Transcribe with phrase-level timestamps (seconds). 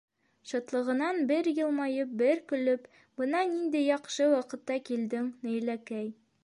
[0.51, 2.89] Шатлығынан бер йылмайып, бер көлөп:-
[3.21, 6.15] Бына ниндәй яҡшы ваҡытта килдең, Наиләкәй.